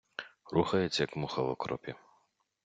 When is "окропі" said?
1.49-1.95